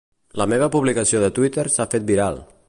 [0.41, 2.43] La meva publicació de Twitter s'ha fet viral.